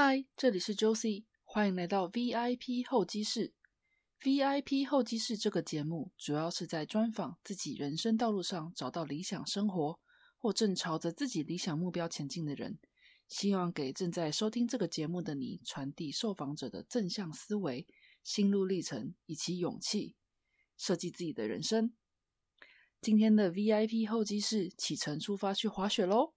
[0.00, 3.52] 嗨，这里是 Josie，欢迎来到 VIP 候机室。
[4.22, 9.98] VIP 候机室这个节目主要是在专访自己人生道路上找到理想生活，
[10.38, 12.78] 或正朝着自己理想目标前进的人，
[13.26, 17.84] 希望给正在收听这个节目的你传递受访者的正向思维、
[18.22, 20.14] 心路历程以及勇气，
[20.76, 21.92] 设计自己的人生。
[23.00, 26.34] 今天的 VIP 候机室启程出发去滑雪喽！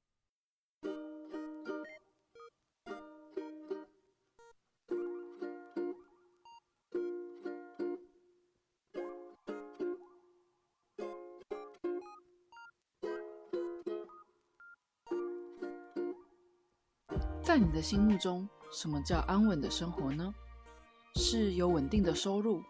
[17.71, 20.35] 你的心目中，什么叫安稳的生活呢？
[21.15, 22.61] 是有稳定的收入，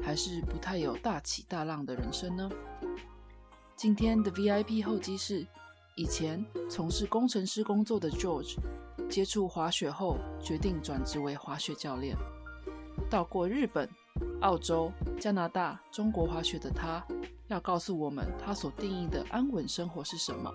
[0.00, 2.48] 还是不太有大起大浪的人生呢？
[3.74, 5.44] 今天的 VIP 候机室，
[5.96, 8.54] 以前从事工程师工作的 George，
[9.10, 12.16] 接触滑雪后决定转职为滑雪教练。
[13.10, 13.90] 到过日本、
[14.42, 17.04] 澳洲、加拿大、中国滑雪的他，
[17.48, 20.48] 要告诉我们他所定义的安稳生活是什么。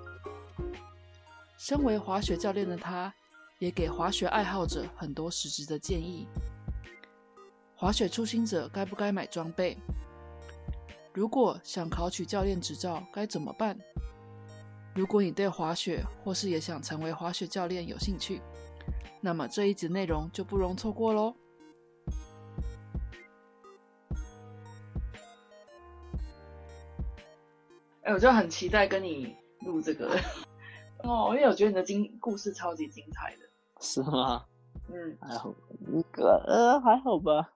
[1.57, 3.13] 身为滑雪教练的他，
[3.61, 6.27] 也给滑雪爱好者很多实质的建议。
[7.75, 9.77] 滑雪初心者该不该买装备？
[11.13, 13.77] 如果想考取教练执照，该怎么办？
[14.95, 18.41] 如果你对滑雪或是也想成为滑雪教练有兴趣，
[19.21, 21.35] 那么这一集内容就不容错过喽！
[28.01, 30.19] 哎，我就很期待跟你录这个
[31.05, 33.50] 哦，因为我觉得你的经故事超级精彩的。
[33.81, 34.45] 是吗？
[34.89, 37.53] 嗯，还好，那个呃还好吧。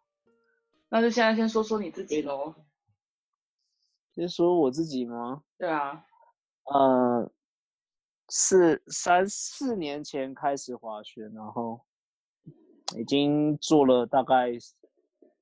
[0.89, 2.55] 那就现在先说说你自己喽。
[4.13, 5.43] 先说我自己吗？
[5.57, 6.03] 对啊。
[6.65, 7.31] 呃，
[8.29, 11.79] 是三四年前开始滑雪，然后
[12.97, 14.51] 已经做了大概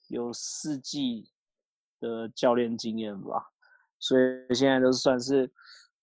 [0.10, 1.32] 有四季
[2.02, 3.52] 的教练经验吧，
[4.00, 5.50] 所以现在都算是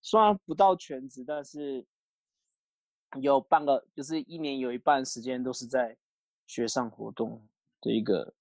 [0.00, 1.86] 虽然不到全职，但是。
[3.20, 5.96] 有半个，就是一年有一半时间都是在
[6.46, 7.42] 雪上活动
[7.80, 8.32] 的一个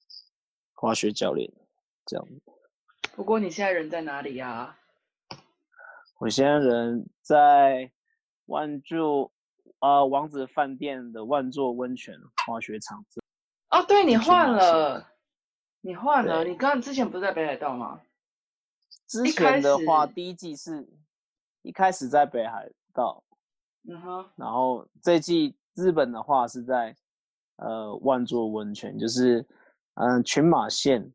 [0.74, 1.52] 滑雪教练，
[2.06, 2.28] 这样。
[3.16, 4.78] 不过你现在人在哪里呀？
[6.20, 7.92] 我现在人在
[8.46, 9.32] 万座
[9.80, 12.16] 啊王子饭店的万座温泉
[12.46, 13.04] 滑雪场。
[13.70, 15.12] 哦，对你换了，
[15.82, 18.02] 你换了，你刚之前不是在北海道吗？
[19.08, 20.88] 之前的话，第一季是
[21.62, 23.24] 一开始在北海道。
[23.88, 26.96] 嗯哼，然后这季日本的话是在
[27.56, 29.48] 呃万座温泉，就是
[29.96, 31.14] 嗯群马县，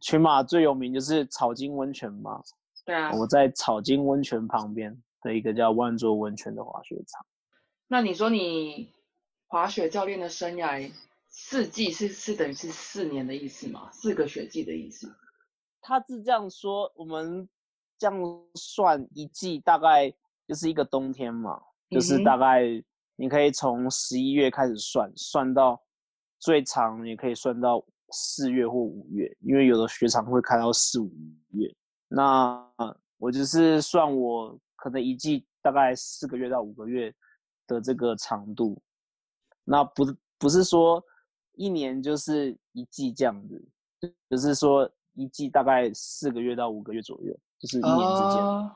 [0.00, 2.42] 群马最有名就是草津温泉嘛。
[2.84, 7.24] 对啊，我在草津温泉旁边的一个叫万座温泉的滑雪场。
[7.86, 8.92] 那你说你
[9.46, 10.90] 滑雪教练的生涯
[11.28, 13.90] 四季是是等于是四年的意思吗？
[13.92, 15.14] 四个雪季的意思？
[15.80, 17.48] 他是这样说，我们
[17.98, 18.16] 这样
[18.54, 20.10] 算一季大概
[20.46, 21.62] 就是一个冬天嘛。
[21.94, 22.62] 就是大概
[23.14, 25.80] 你可以从十一月开始算，算到
[26.40, 31.08] 最长也可以算到四月或五月，因为有的雪场会开到四五
[31.50, 31.72] 月。
[32.08, 32.68] 那
[33.18, 37.14] 我就是算我可能一季大概四个月到五个月
[37.68, 38.76] 的这个长度。
[39.62, 40.04] 那不
[40.36, 41.02] 不是说
[41.54, 43.64] 一年就是一季这样子，
[44.28, 48.70] 就是说一季大概四个月到五个月左右，就是一年之间。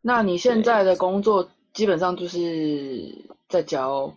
[0.00, 1.48] 那你现在的工作？
[1.72, 3.14] 基本上就是
[3.48, 4.12] 在教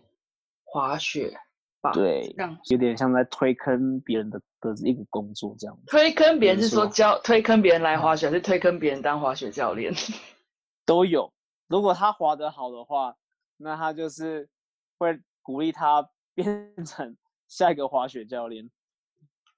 [0.64, 1.38] 滑雪
[1.82, 2.34] 吧，对，
[2.70, 5.78] 有点像在推坑别人的的一个工作这样。
[5.88, 9.94] 推坑别人是说教推坑别人来滑雪，还是推坑别人当滑雪教练？
[10.86, 11.32] 都有。
[11.68, 13.16] 如果他滑得好的话，
[13.58, 14.50] 那他就是
[14.98, 17.16] 会鼓励他变成
[17.48, 18.70] 下一个滑雪教练。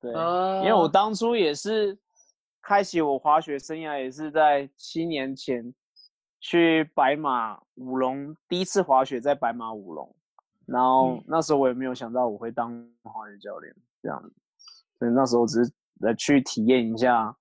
[0.02, 1.98] 对，因为我当初也是
[2.62, 5.74] 开启我滑雪生涯，也是在七年前。
[6.46, 10.14] 去白马舞龙，第一次滑雪在白马舞龙，
[10.66, 12.70] 然后那时候我也没有想到我会当
[13.02, 14.36] 滑雪教练这样子，
[15.00, 17.34] 所以那时候只是来去体验一下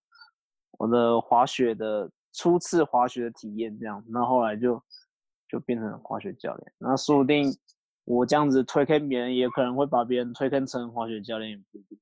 [0.78, 4.80] 我的滑雪的初次滑雪的体验这样，那后来就
[5.48, 7.52] 就变成滑雪教练，那说不定
[8.04, 11.98] 我这样子推坑别人，也可能会把别人推坑成滑雪教练也不一定。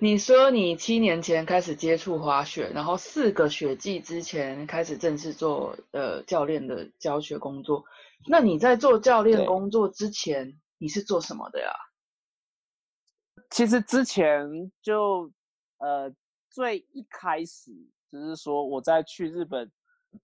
[0.00, 7.84] 你说你七年前开始接触滑雪，然后四个雪季之前开始正式做呃教练的教学工作。
[8.26, 11.70] 那你在做教练工作之前，你是做什么的呀？
[13.50, 15.30] 其实之前就
[15.78, 16.12] 呃
[16.50, 17.70] 最一开始
[18.10, 19.70] 就是说我在去日本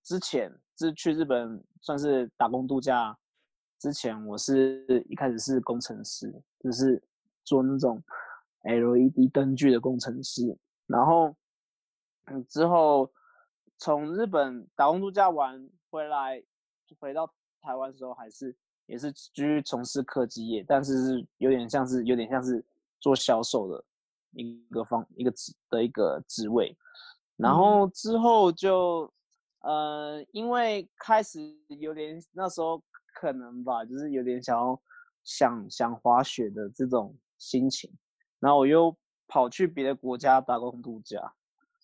[0.02, 3.16] 之前，是去日本算是打工度假
[3.78, 7.00] 之前我是一开始是工程师，就是
[7.44, 8.02] 做那种
[8.62, 11.34] LED 灯具的工程师，然后
[12.26, 13.10] 嗯之后
[13.78, 16.42] 从日本打工度假完回来，
[16.98, 22.64] 回到台湾的时候还是也是继续从事科技业，但是是有点像是有点像是
[23.00, 23.84] 做销售的
[24.32, 26.76] 一个方一个职的一个职位，
[27.36, 29.12] 然后之后就。
[29.62, 32.82] 呃，因为开始有点那时候
[33.12, 34.82] 可能吧，就是有点想要
[35.22, 37.92] 想想滑雪的这种心情，
[38.40, 38.96] 然后我又
[39.28, 41.32] 跑去别的国家打工度假，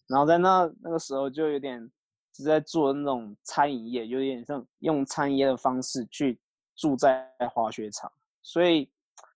[0.09, 1.91] 然后在那那个时候就有点
[2.35, 6.39] 是在做那种餐饮业，有点像用餐饮业的方式去
[6.75, 8.11] 住在滑雪场，
[8.43, 8.91] 所以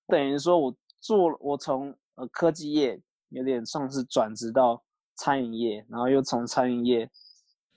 [0.08, 4.82] 等于说我做我从呃科技业有点算是转职到
[5.14, 7.08] 餐饮业，然后又从餐饮业。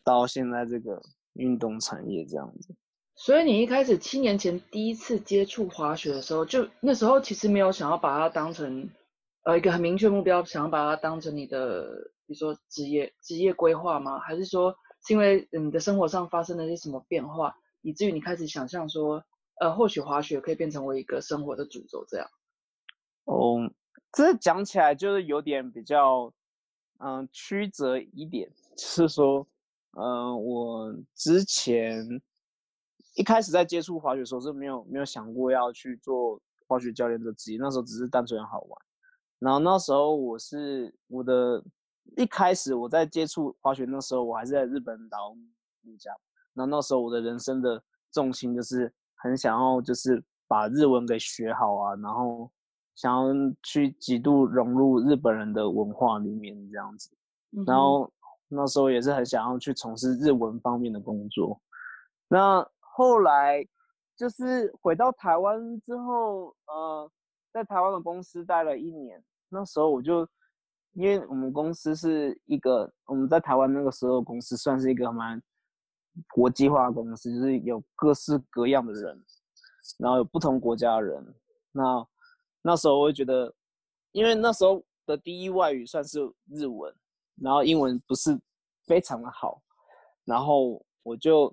[0.06, 1.02] 到现在这个
[1.36, 2.76] 运动产业这样子，
[3.16, 8.90] 所以你一开始七年前第一次接触滑雪的时候，就那时候其实没有想要把它当成
[9.44, 14.20] 呃一个很明确目标，想要把它当成你的比如说职业职业规划吗？
[14.20, 14.76] 还是说
[15.06, 19.24] 是因为你的生活上发生了些什么变化，以至于你开始想象说
[19.60, 22.28] 呃或许滑雪可以变成为一个生活的主轴这样？
[23.26, 23.72] 哦，
[24.12, 26.34] 这讲起来就是有点比较
[27.00, 29.48] 嗯曲折一点， 是说。
[29.96, 32.20] 嗯，我之前
[33.14, 38.82] 一开始在接触滑雪的时候是没有没有想过要去做滑雪教练的职业，那时候只是单纯好玩。
[39.44, 41.64] 然后那时候我是我的
[42.16, 45.36] 一开始我在接触滑雪那时候我还是在日本打工
[45.84, 46.12] 度假，
[46.54, 52.50] 然后那时候我的人生的重心就是很想要就是把日文给学好啊，然后
[52.96, 57.10] 想要去极度融入日本人的文化里面这样子，
[57.66, 58.12] 然后。
[58.56, 61.60] 那时候也是很想要去从事日文方面的工作，
[62.28, 63.68] 那后来
[64.16, 67.12] 就是回到台湾之后，呃，
[67.52, 69.24] 在台湾的公司待了一年。
[69.54, 70.28] 那时候我就，
[70.94, 75.42] 因为我们公司是一个我们在台湾那个时候公司算是一个蛮
[76.34, 79.24] 国际化公司，就是有各式各样的人，
[80.00, 81.36] 然后有不同国家的人。
[81.72, 82.08] 那
[82.62, 83.54] 那时候我就觉得，
[84.12, 86.20] 因为那时候的第一外语算是
[86.50, 86.94] 日文。
[87.42, 88.40] 然后英文不是
[88.86, 89.60] 非常的好，
[90.24, 91.52] 然后我就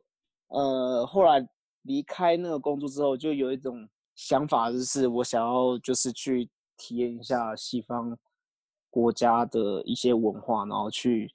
[0.48, 1.40] 呃后来
[1.84, 6.46] 离开那个工作之后，就有一种想法，就是我想要就是去
[6.80, 8.16] 体验一下西方
[8.88, 11.30] 国家的一些文化，然后去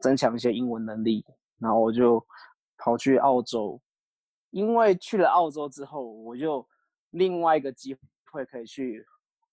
[0.00, 1.24] 增强一些英文能力。
[1.60, 2.24] 然后我就
[2.76, 3.80] 跑去澳洲，
[4.50, 6.66] 因为去了澳洲之后，我就
[7.10, 7.96] 另外一个机
[8.32, 9.06] 会可以去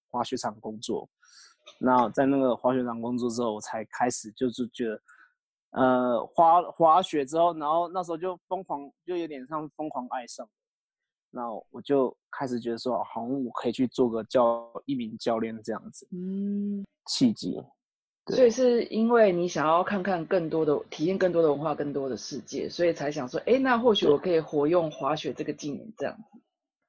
[0.09, 1.07] 滑雪场工作。
[1.79, 5.01] 那在那个滑雪场工作之后，我才开始就是觉得，
[5.71, 10.47] 呃，滑滑雪之后，然后那时候就疯狂，就有点像疯狂爱上。
[11.35, 16.07] 那我就开始觉得说，好像我可以去做个教一名教练这样子。
[16.11, 17.61] 嗯，契机。
[18.33, 26.39] 所以是因为你想要看看更多的体验，更多的文化，更多的世界，所以才想说，哎，那或许我可以活用滑雪这个技能这样子。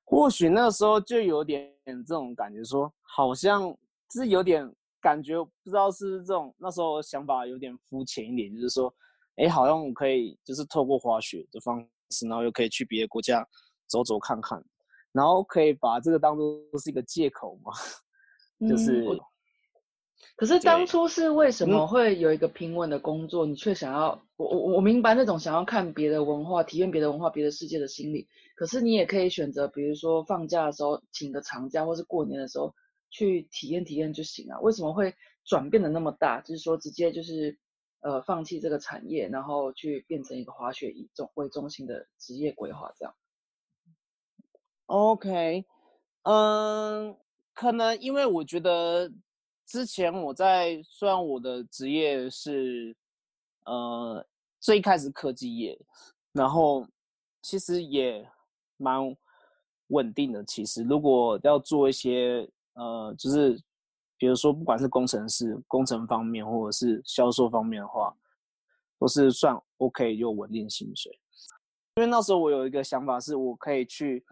[0.05, 3.77] 或许那时候就有点这种感觉，说好像。
[4.15, 8.95] 是有点感觉，不知道是这种那时候想法有点肤浅一点，就是说，
[9.35, 13.45] 哎，好像我可以就是透过滑雪的方式，然后又可以去别的国家
[13.87, 14.65] 走走看看，
[15.13, 17.73] 然后可以把这个当做是一个借口嘛，
[18.69, 19.05] 就是。
[20.37, 32.75] 可是当初是为什么会有一个平稳的工作，你却想要我我我明白那种想要看别的文化、体验别的文化、别的世界的心理，可是你也可以选择，比如说放假的时候请个长假，或是过年的时候。
[33.09, 34.61] 去体验体验就行了。
[34.61, 35.15] 为什么会
[35.45, 36.41] 转变的那么大？
[36.41, 37.57] 就是说，直接就是
[38.01, 43.15] 呃放弃这个产业，然后去变成一个滑雪以中为中心的职业规划这样。
[44.87, 45.65] OK，
[46.23, 47.17] 嗯，
[47.55, 49.11] 可能因为我觉得
[49.67, 52.97] 之前我在虽然我的职业是
[53.65, 54.25] 呃
[54.61, 55.79] 最开始科技业，
[56.33, 56.87] 然后
[57.43, 58.29] 其实也
[58.77, 59.01] 蛮
[59.89, 60.45] 稳定的。
[60.45, 63.59] 其实如果要做一些呃，就是，
[64.19, 68.15] 比如说，不管是工程师、工程方面，或者是销售方面的话，
[68.99, 71.19] 都是算 OK 又稳定薪水。
[71.97, 74.23] 因为那时候我有一个想法，是我可以去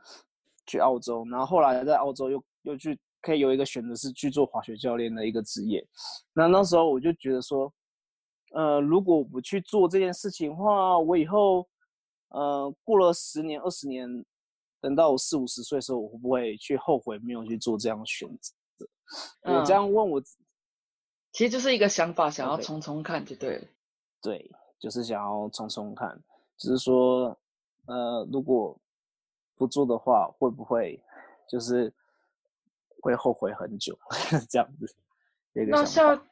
[0.66, 5.86] 去澳洲，然后后来在澳洲又又去可以有一个选择是去做滑雪教练的一个职业。
[6.32, 7.72] 那那时候我就觉得说，
[8.52, 11.66] 呃，如果我不去做这件事情的话，我以后
[12.28, 14.24] 呃过了十年、二十年。
[14.80, 18.86] 等到我四五十岁的时候，我会不会去后悔没有去做这样的选择？
[19.40, 20.20] 我这样问我，
[21.32, 23.64] 其实就是一个想法，想要冲冲看就对了。
[24.20, 26.22] 对，就是想要冲冲看，
[26.58, 27.34] 只是说，
[27.86, 28.78] 呃，如果
[29.56, 31.02] 不做的话，会不会
[31.48, 31.92] 就是
[33.00, 33.98] 会后悔很久
[34.48, 34.94] 这样子？
[35.68, 36.22] 那下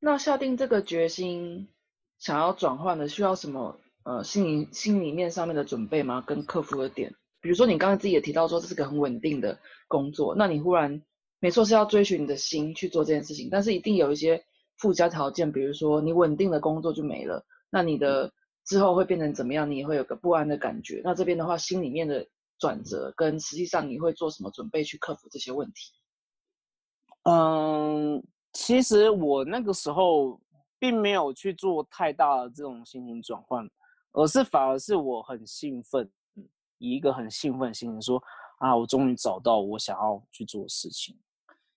[0.00, 1.68] 那下定这个决心
[2.18, 6.22] 想要转换的，需要什么呃心理心里面上面的准备吗？
[6.26, 11.02] 跟克服的点，比如说你刚刚自己也提到说这是个很稳定的工作，那你忽然
[11.38, 14.44] 没错是要追寻你的心去做这件事情，但是一定有一些
[14.78, 18.32] 附加条件，比如说你稳定的工作就没了，那你的
[18.64, 19.70] 之后会变成怎么样？
[19.70, 21.00] 你也会有个不安的感觉。
[21.04, 22.26] 那这边的话，心里面的
[22.64, 25.92] 转折跟实际上你会做什么准备去克服这些问题？
[27.24, 28.22] 嗯。
[28.56, 30.40] 其实我那个时候
[30.78, 33.68] 并没有去做太大的这种心情转换，
[34.12, 36.08] 而是反而是我很兴奋，
[36.78, 38.22] 以一个很兴奋的心情说
[38.62, 41.18] ：“啊，我终于找到我想要去做的事情。”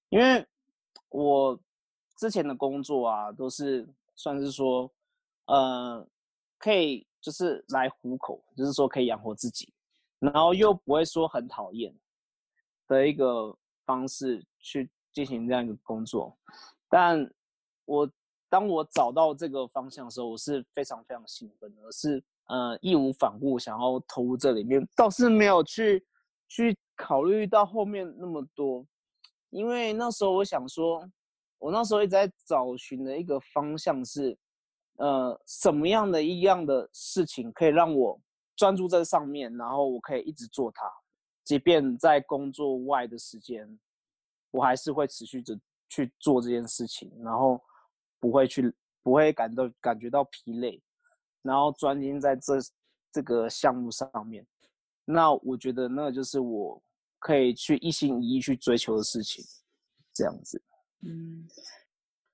[0.09, 0.45] 因为
[1.09, 1.59] 我
[2.15, 4.87] 之前的工作啊，都是算是说，
[5.47, 6.07] 呃，
[6.59, 9.73] 可以就是来糊口，就是说可以养活自己，
[10.19, 11.95] 然后又不会说很讨厌
[12.87, 14.89] 的一个方式去。
[15.13, 16.37] 进行这样一个工作，
[16.87, 17.27] 但
[17.85, 18.07] 我
[18.49, 26.05] 当我找到这个方向的时候，我是非常非常兴奋的，是呃义无反顾想要投入这里面，倒是没有去
[26.47, 28.85] 去考虑到后面那么多，
[29.49, 31.03] 因为那时候我想说，
[31.57, 34.37] 我那时候一直在找寻的一个方向是，
[34.97, 38.21] 呃什么样的一样的事情可以让我
[38.57, 40.91] 专注在上面，然后我可以一直做它，
[41.45, 43.79] 即便在工作外的时间。
[44.49, 45.59] 我还是会持续着
[45.89, 47.61] 去做这件事情，然后
[48.17, 48.73] 不会去
[49.03, 50.81] 不会感到感觉到疲累，
[51.43, 52.53] 然后专心在这
[53.11, 54.47] 这个项目上面。
[55.03, 56.81] 那我觉得那就是我
[57.19, 59.43] 可以去一心一意去追求的事情，
[60.13, 60.59] 这样子。
[61.01, 61.45] 嗯，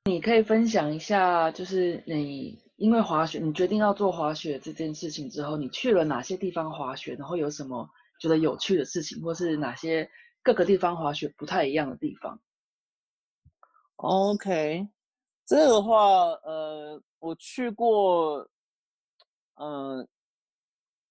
[0.06, 7.90] 你可以分享一下，就是你因为滑雪，你决定要做滑雪这件事情之后，你去了哪些地方滑雪，然后有什么
[8.20, 10.10] 觉得有趣的事情，或是哪些？
[10.46, 12.38] 各个地方滑雪不太一样的地方。
[13.96, 14.86] OK，
[15.46, 18.46] 这个话，呃，我去过，
[19.56, 20.06] 嗯，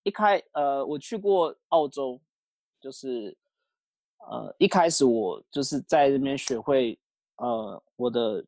[0.02, 2.20] 一开，呃，我去过澳洲，
[2.78, 3.34] 就是，
[4.18, 6.98] 呃，一开始我就是在这边学会，
[7.36, 8.44] 呃，我的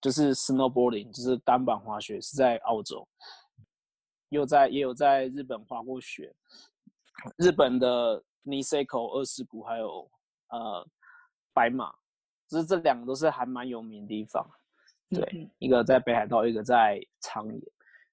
[0.00, 3.06] 就是 snowboarding，就是单板滑雪是在澳洲，
[4.28, 6.34] 又在也有在日本滑过雪，
[7.36, 10.10] 日本的 Niseko 二世谷还有。
[10.52, 10.84] 呃，
[11.52, 11.94] 白马，
[12.48, 14.44] 就是这两个都是还蛮有名的地方。
[15.08, 17.60] 对，一个在北海道，一个在长野。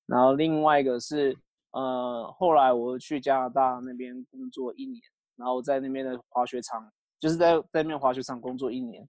[0.06, 1.36] 然后另外一个是，
[1.72, 5.02] 呃，后来我去加拿大那边工作一年，
[5.36, 6.88] 然后在那边的滑雪场，
[7.20, 9.04] 就是在在那边滑雪场工作一年，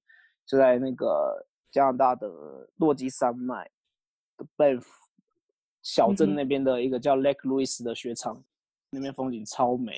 [0.46, 2.28] 就在那个加拿大的
[2.76, 3.70] 落基山脉
[4.36, 4.86] 的 Banff
[5.82, 8.42] 小镇那边的一个叫 Lake Louise 的雪场，
[8.90, 9.94] 那边风景超美，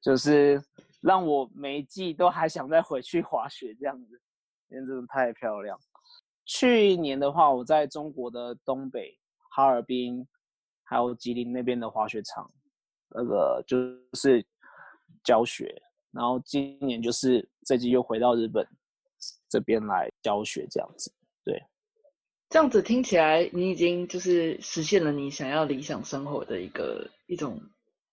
[0.00, 0.62] 就是。
[1.02, 4.20] 让我每一季都还想再回去滑雪这样子，
[4.68, 5.78] 因为真的太漂亮。
[6.44, 9.16] 去年的话，我在中国的东北
[9.50, 10.26] 哈尔滨，
[10.82, 12.50] 还有吉林那边的滑雪场，
[13.10, 13.78] 那个就
[14.14, 14.44] 是
[15.22, 15.80] 教学。
[16.10, 18.66] 然后今年就是这季又回到日本
[19.48, 21.12] 这边来教学这样子。
[21.44, 21.62] 对，
[22.48, 27.60] 这样子听起来，你已经就是实现了你想要理想生活的一个一种。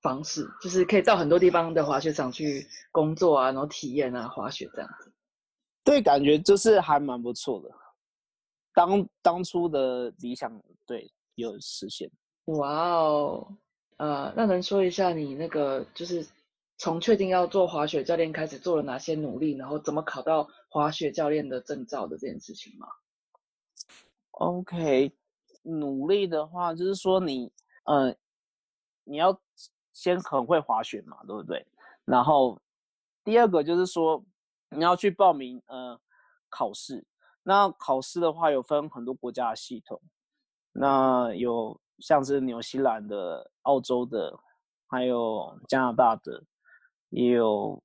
[0.03, 5.13] 方式就是可以到很多地方的滑雪场去工作啊，然后体验啊滑雪这样子。
[5.82, 7.70] 对，感觉就是还蛮不错的。
[8.74, 12.12] 当当初的理想，对，有实现。
[12.48, 12.67] 哇
[12.98, 13.48] 哦，
[13.96, 16.27] 呃，那能说一下你那个就是
[16.77, 22.88] 从确定要做滑雪教练开始做了哪些努力，然后怎么考到滑雪教练的证照的这件事情吗
[24.32, 25.15] ？OK，
[25.62, 27.51] 努力的话就是说你，
[27.86, 28.15] 呃，
[29.03, 29.39] 你要。
[29.96, 31.68] 先很会滑雪嘛，对不对？
[32.03, 32.60] 然后
[33.24, 34.25] 第二个就是说
[34.70, 36.01] 你要去报名呃
[36.50, 37.06] 考试。
[37.44, 40.01] 那考试的话有分很多国家的系统，
[40.72, 44.39] 那有像是纽西兰的、澳洲的，
[44.88, 46.44] 还有加拿大的，
[47.10, 47.84] 也有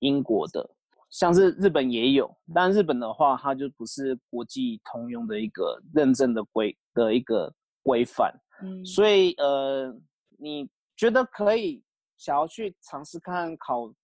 [0.00, 0.74] 英国的，
[1.10, 2.34] 像是日本也有。
[2.54, 8.32] 但日本的话，它就不是国际通用的一个认证的规的一个规范。
[8.62, 9.94] 嗯，所以呃
[10.38, 10.68] 你。
[10.98, 11.80] 觉得可以
[12.16, 13.94] 想要去尝试看考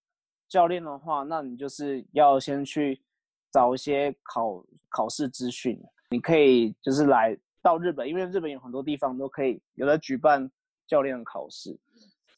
[0.49, 3.03] 教练的话，那你就是要先去
[3.51, 5.77] 找一些考考试资讯。
[6.11, 10.49] 你可以就是来到日本，因为日本有很多地方都可以有的举办
[10.87, 11.77] 教练考试，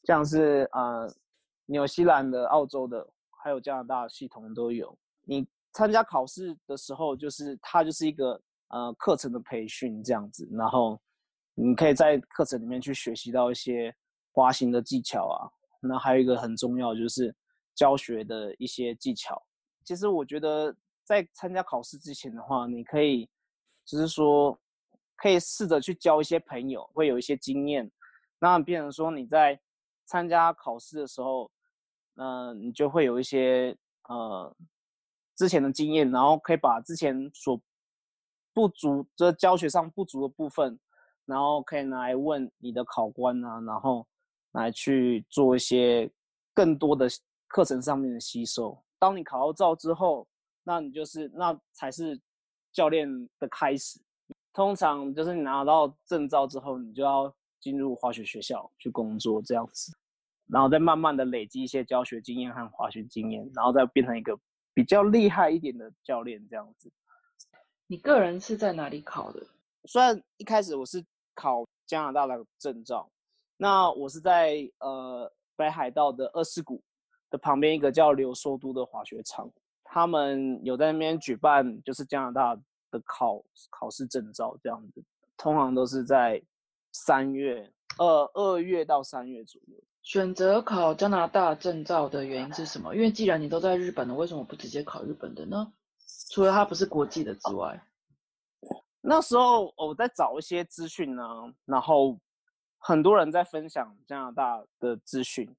[0.05, 1.05] 像是啊
[1.67, 3.07] 纽西兰的、澳洲的，
[3.43, 4.97] 还有加拿大系统都有。
[5.23, 10.99] 你参加考试的时候，就是它就是一个呃课程的培训这样子，然后
[11.53, 13.95] 你可以在课程里面去学习到一些。
[14.33, 15.49] 滑行的技巧啊，
[15.81, 17.35] 那还有一个很重要就是
[17.73, 19.41] 教学的一些技巧。
[19.83, 20.71] 其实我觉得
[21.03, 23.27] 在参加考试之前的话，你可以
[23.83, 24.55] 就是说
[25.15, 27.91] 可以试着去交一些朋友，会有一些经验。
[28.39, 29.59] 那变成说你在
[30.05, 31.49] 参加考试的时候，
[32.17, 33.75] 嗯，你就会有一些
[34.09, 34.55] 呃
[35.35, 37.59] 之前的经验，然后可以把之前所
[38.53, 40.79] 不足这教学上不足的部分，
[41.25, 44.07] 然后可以拿来问你的考官啊，然后
[44.53, 46.11] 来去做一些
[46.53, 47.07] 更多的
[47.47, 48.83] 课程上面的吸收。
[48.99, 50.27] 当你考到照之后，
[50.63, 52.19] 那你就是那才是
[52.73, 53.07] 教练
[53.39, 54.01] 的开始。
[54.53, 59.95] 通常就是你拿到证照之后，你就要进入滑雪学校去工作这样子，
[60.47, 64.37] 然后再慢慢的累积一些教学经验和滑雪经验，然后再变成一个
[64.73, 66.91] 比较厉害一点的教练这样子。
[67.87, 69.45] 你个人是在哪里考的？
[69.85, 73.09] 虽然一开始我是考加拿大的证照，
[73.57, 76.81] 那我是在呃北海道的二世谷。
[77.29, 79.51] 的旁边一个叫流梭都的滑雪场，
[79.83, 82.55] 他们有在那边举办，就是加拿大
[82.89, 85.03] 的考考试证照这样子，
[85.35, 86.41] 通常都是在
[86.93, 89.77] 三月二二月到三月左右。
[90.07, 92.95] 选择考加拿大证照的原因是什么？
[92.95, 95.73] 因为既然你都在日本了，为什么不直接考日本的呢？
[96.29, 97.77] 除了它不是国际的之外，
[99.01, 101.21] 那时候我在找一些资讯呢，
[101.65, 102.17] 然后
[102.77, 105.53] 很多人在分享加拿大的资讯。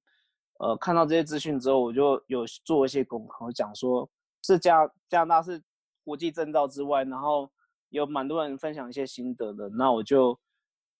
[0.57, 4.09] 呃，看到这些资讯之后，我就有做一些功课，讲说
[4.41, 5.61] 是加加拿大是
[6.03, 7.47] 国际证照之外，然后
[7.89, 10.35] 有蛮多人分享一些心得的，那我就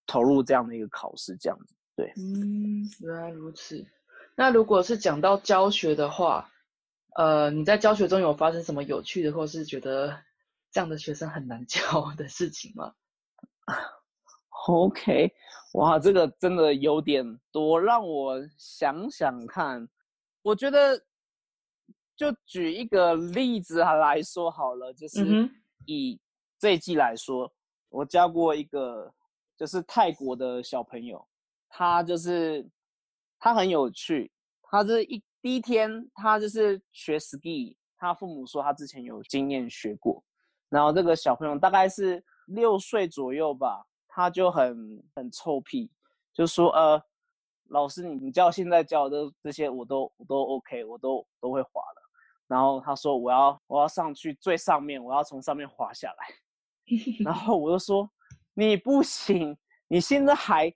[0.05, 1.73] 投入这样的一个考试，这样子。
[1.99, 3.85] 对，嗯，原来如此。
[4.35, 6.49] 那如果是讲到教学的话，
[7.17, 10.17] 呃，你在教学中有发生什么有趣的，或是觉得
[10.71, 12.93] 这样的学生很难教 的事情吗？
[14.67, 15.33] OK，
[15.73, 19.85] 哇，这个真的有点多，让我想想看。
[20.41, 21.03] 我觉得，
[22.15, 25.51] 就举一个例子来说好了，就是
[25.85, 26.17] 以
[26.57, 27.51] 这一季来说，
[27.89, 29.13] 我教过一个
[29.57, 31.27] 就是泰国的小朋友，
[31.69, 32.67] 他就是
[33.39, 34.31] 他很有趣，
[34.63, 40.21] 他是一第一天他就是学 ski，他父母说他之前有经验学过，
[40.67, 43.85] 然后这个小朋友大概是六岁左右吧。
[44.11, 45.89] 他就很很臭屁，
[46.33, 47.01] 就说呃，
[47.67, 52.01] 老师你你教现在教的这些我都我都 OK，我都都会滑了。
[52.47, 56.27] 然后他说我要我要上去最上面，我要从上面滑下来。
[57.23, 58.09] 然后我就说
[58.55, 59.55] 你不行，
[59.87, 60.73] 你现在还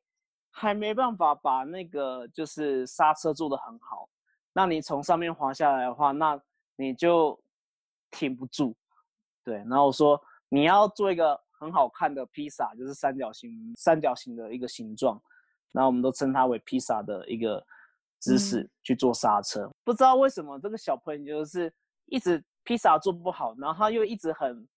[0.54, 4.08] 还没办法把那个就是刹车做得很好。
[4.54, 6.40] 那你从上面滑下来的话，那
[6.76, 7.38] 你就
[8.12, 8.74] 挺不住。
[9.44, 11.38] 对，然后我说你要做一个。
[11.64, 15.18] 很好看的披萨就是三角形，三角形的一个形状，
[15.72, 17.66] 然后我们都称它为披萨的一个
[18.20, 19.72] 姿势去做刹车。
[19.82, 21.74] 不知道为什么这个小朋友就是
[22.08, 24.68] 一直披萨做不好，然后他又一直很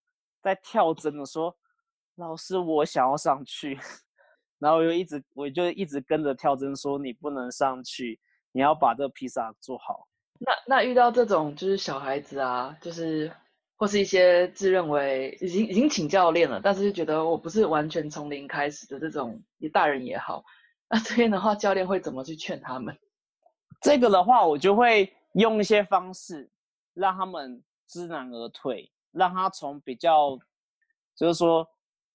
[0.41, 1.53] 在跳针的说
[2.15, 3.77] ：“老师，我想要上去。
[4.59, 8.19] ”然后又一直我就一直跟着跳针说：“你不能上去，
[8.51, 10.07] 你要把这个披萨做好。”
[10.39, 13.31] 那那遇到这种就是小孩子啊，就是。
[13.79, 20.43] 或是一些自认为已经已经请教练了，但是就觉得我不是完全从零开始的这种，也大人也好，
[20.89, 22.97] 那这边的话，教练会怎么去劝他们？
[23.83, 26.49] 这个的话，我就会用一些方式
[26.95, 30.35] 让他们知难而退，让他从比较，
[31.15, 31.63] 就是说，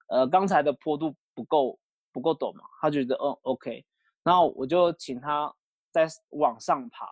[0.09, 1.79] 呃，刚才的坡度不够
[2.13, 3.85] 不够陡嘛，他觉得嗯 OK，
[4.23, 5.53] 然后我就请他
[5.91, 7.07] 再往上爬，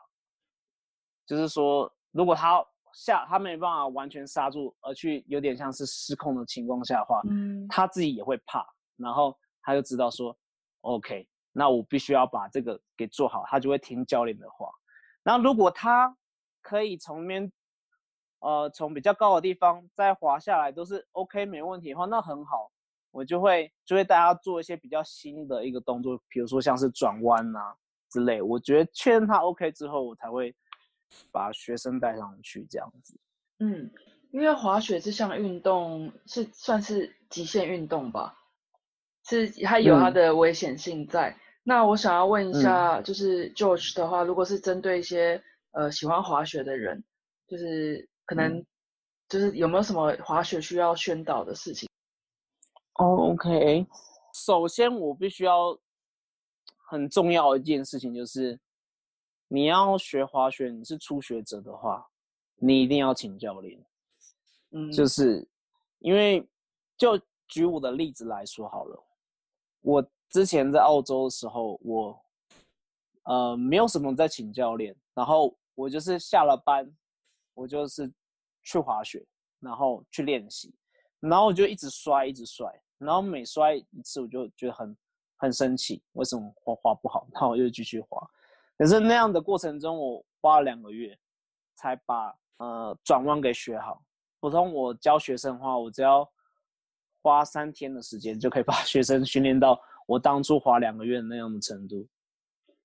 [1.27, 2.65] 就是说，如果他。
[2.93, 10.37] 下他没办法完全刹住，而去有点像是失控的情况下的话，嗯，他自己也会怕，然后他就知道说
[10.81, 14.69] ，OK，那我必须要把这个给做好，他就会听教练的话。
[15.23, 16.13] 然后如果他
[16.63, 17.53] 可以从边，
[18.41, 22.73] 呃，从比较高的地方再滑下来都是 OK 没问题的话，那很好，
[23.11, 27.75] 我就会就会大家做一些比较新的一个动作，比如说像是转弯啊
[28.11, 28.41] 之类。
[28.43, 30.55] 我觉得确认他 OK 之后，我才会。
[31.33, 33.19] 把学生带上去这样子，
[33.59, 33.91] 嗯，
[34.31, 38.39] 因为滑雪这项运动是算是极限运动吧，
[39.29, 41.37] 是它有它的危险性在。
[41.65, 45.43] 那我想要问一下，就是 George 的话，如果是针对一些
[45.73, 47.03] 呃喜欢滑雪的人，
[47.49, 48.65] 就是可能
[49.29, 51.90] 就是有没有什么滑雪需要宣导的事情
[53.05, 53.87] ？OK，
[54.33, 55.79] 首先我必须要
[56.77, 58.59] 很重要的一件事情就是。
[59.53, 62.09] 你要学滑雪，你是初学者的话，
[62.55, 63.85] 你一定要请教练。
[64.71, 65.45] 嗯，就是
[65.99, 66.49] 因为
[66.97, 69.05] 就举我的例子来说好了，
[69.81, 72.25] 我之前在澳洲的时候，我
[73.25, 76.89] 呃没有什么在请教练，然后我就是下了班，
[77.55, 78.09] 我就是
[78.63, 79.27] 去滑雪，
[79.59, 80.73] 然后去练习，
[81.19, 84.97] 然后我就一直摔，一直摔，然后每摔一次我就觉得很
[85.37, 87.27] 很生气，为什么滑滑不好？
[87.33, 88.21] 然后我又继续滑，
[88.79, 91.19] 可是那样的过程中，我花了两个月
[91.75, 94.03] 才把呃转弯给学好。
[94.39, 96.31] 普通我教学生的话，我只要
[97.23, 102.07] 花三天的时间就可以把 学生训练到我当初滑两个月那样的程度。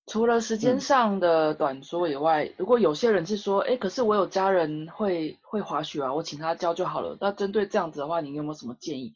[0.07, 7.17] 除了时间上的短缩以外，如果有些人是说，哎，可是我有家人会会滑雪啊，我请他教就好了。
[7.19, 9.15] 那针对这样子的话，你有没有什么建议？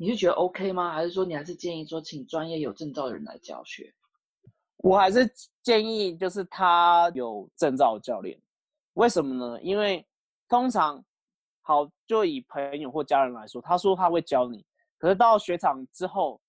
[0.00, 0.94] 你是觉得 OK 吗？
[0.94, 3.92] 还是说你还是建议说请专业有证照的人来教学？
[4.78, 5.30] 我还是
[5.62, 8.40] 建议就是他有证照教练。
[8.94, 9.60] 为什么呢？
[9.60, 10.06] 因为
[10.48, 11.04] 通常。
[11.62, 14.64] 好，就以朋友或家人来说，他说他会教你，
[14.98, 16.40] 可是到雪场之后，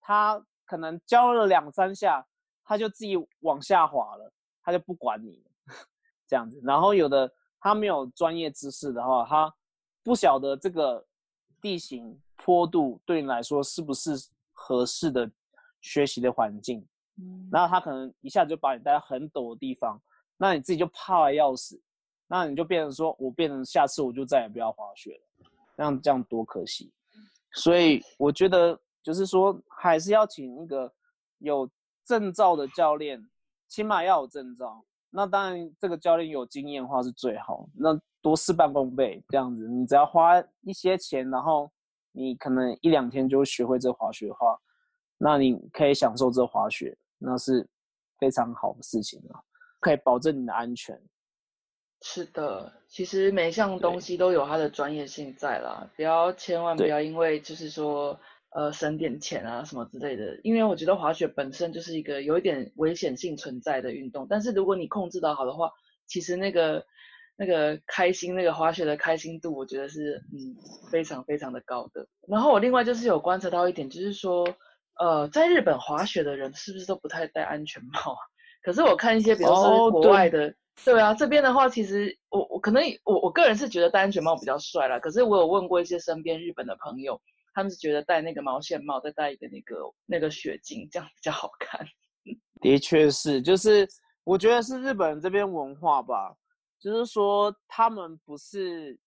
[0.00, 2.26] 他可能教了两三下，
[2.64, 4.30] 他就自己往下滑了，
[4.62, 5.74] 他就不管你了，
[6.28, 6.60] 这样子。
[6.62, 9.54] 然后有的他没有专业知识的话，他
[10.02, 11.06] 不晓得这个
[11.62, 14.12] 地形坡度对你来说是不是
[14.52, 15.30] 合适的
[15.80, 16.86] 学习的环境，
[17.18, 20.00] 嗯，然后他可能一下子就把你带到很陡的地方，
[20.36, 21.80] 那你自己就怕的要死。
[22.32, 26.92] 那你就变成说，我变成下次我就再也不要滑雪了，这样这样多可惜。
[27.54, 30.92] 所以我觉得就是说，还是要请一个
[31.38, 31.68] 有
[32.04, 33.28] 证照的教练，
[33.66, 34.84] 起码要有证照。
[35.10, 37.68] 那当然，这个教练有经验的话是最好。
[37.74, 41.68] 那多事半功倍这样子，你只要花一些钱，然后
[42.12, 44.58] 你可能一两天就学会这滑雪的话，
[45.18, 47.68] 那你可以享受这滑雪，那是
[48.18, 49.40] 非常好的事情啊，
[49.80, 51.00] 可以保证你的安全。
[52.02, 58.18] 是的，其实每一项东西都有它的专业性在啦，不要千万不要因为就是说
[58.50, 65.70] 呃省点钱啊什么之类的，因为我觉得滑雪本身就是一个有一点危险性存在的运动，但是如果你控制的好的话，
[66.06, 66.84] 其实那个
[67.40, 70.54] 那个开心那个滑雪的开心度，我觉得是嗯
[70.90, 72.06] 非常非常的高的。
[72.28, 74.46] 然后我另外就是有观察到一点，就是说
[74.98, 78.20] 呃在日本滑雪的人是不是都不太戴安全帽啊？
[78.62, 80.54] 可是我看一些比如说国外的。
[80.82, 84.98] 对啊，这边的话，其实我我可能我我个人是觉得戴安全帽比较帅啦。
[84.98, 87.20] 可是我有问过一些身边日本的朋友，
[87.52, 89.76] 他们是觉得戴那个毛线帽，再戴一个那个
[90.06, 91.86] 那个雪镜，这样比较好看。
[92.62, 93.86] 的确是，就是
[94.24, 96.34] 我觉得是日本这边文化吧，
[96.80, 98.98] 就是说他们不是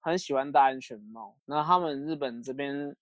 [0.00, 1.36] 很喜欢戴安全帽。
[1.44, 2.94] 那他们日本这边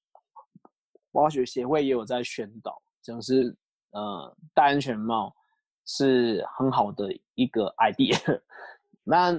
[1.13, 3.55] 滑雪协会也有在宣导，就是
[3.91, 5.35] 呃戴安全帽。
[5.85, 8.17] 是很好的一个 idea。
[9.03, 9.33] 那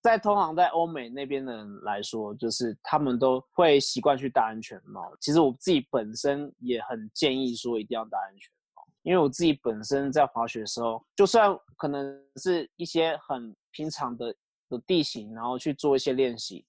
[0.00, 5.14] 在通常在欧美那边的人来说，就是他们都会习惯去戴安全帽。
[5.20, 8.59] 其实我自己本身也很建议说一定要戴安全帽，
[9.02, 14.34] 因为我自己本身在滑雪的时候，就算可能是一些很平常的
[14.68, 16.64] 的地形，然后去做一些练习，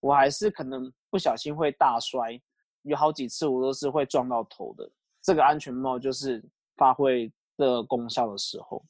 [0.00, 2.40] 我还是可能不小心会大摔，
[2.82, 4.90] 有好几次我都是会撞到头的。
[5.22, 6.42] 这个安全帽就是
[6.76, 7.32] 发挥。
[7.58, 8.82] 的功效的时候，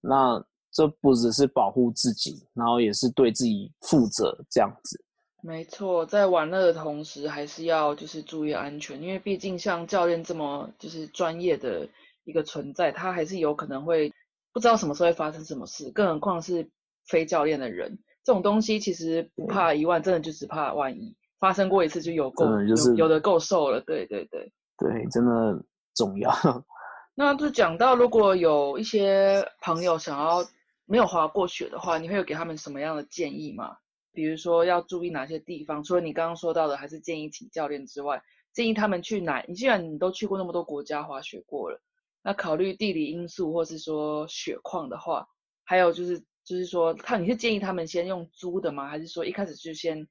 [0.00, 5.04] 那这不只是保护自己，然后也是对自己负责，这样子。
[5.42, 11.86] 没错，在玩乐的同时，还是要就是注意安全，因为毕竟像教练这么就是专业的
[12.30, 14.10] 一个存在，他还是有可能会
[14.52, 16.70] 不知道什么时候会发生什么事，更何况是
[17.06, 23.80] 非教练的人，这种东西其实不怕一万，真的就只怕万一发生过一次就有够，有有的够受了。
[23.80, 25.62] 对对对，对，真的
[25.94, 26.32] 重要。
[27.14, 30.42] 那就讲到，如果有一些朋友想要
[30.86, 33.76] 没有滑过雪的话，你会有给他们什么样的建议吗？
[34.12, 35.84] 比如说要注意哪些地方？
[35.84, 39.44] 除了你刚刚说到的，还是建议请教练之外，建议他们去哪？
[39.46, 41.80] 你既然你都去过那么多国家滑雪过了，
[42.22, 45.26] 那考虑地理因素或是说雪况的话，
[45.64, 48.88] 还有就是就是说，看你是建议他们先用租的吗？
[48.88, 50.06] 还是说一开始就先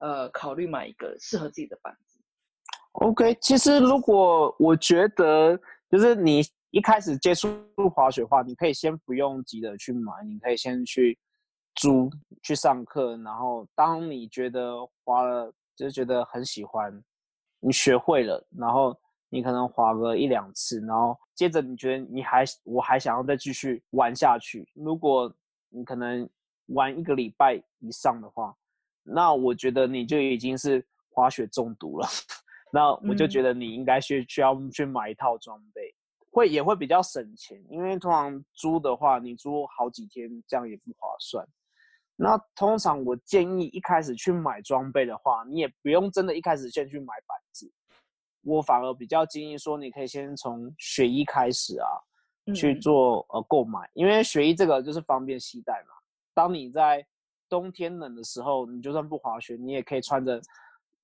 [0.00, 2.18] 呃考虑买一个适合自己的板子
[2.92, 5.60] ？OK，其实如果我觉得。
[5.90, 6.40] 就是你
[6.72, 7.48] 一开始接触
[7.94, 11.16] 滑雪的话，你可以先不用急着去买，你可以先去
[11.76, 12.10] 租
[12.42, 14.74] 去上课，然后当你觉得
[15.04, 17.00] 滑了，就觉得很喜欢，
[17.60, 18.96] 你学会了，然后
[19.34, 25.34] 你可能滑个一两次，然后接着你觉得你还我还想要再继续玩下去，如果
[25.70, 26.30] 你可能
[26.66, 28.54] 玩一个礼拜以上的话，
[29.02, 32.06] 那我觉得你就已经是滑雪中毒了。
[32.72, 35.92] 那我就觉得你应该需需要去买一套装备，
[36.30, 41.44] 会也会比较省钱，因为通常租的话，你租好几天这样也不划算。
[42.14, 47.43] 那通常我建议一开始去买装备的话，你也不用真的一开始先去买板子，
[48.44, 51.88] 我反而比较建议说，你可以先从雪衣开始啊，
[52.54, 55.94] 去做呃购买，因为雪衣这个就是方便携带嘛。
[56.34, 57.04] 当你在
[57.48, 60.40] 冬天冷的时候，你就算不滑雪，你也可以穿着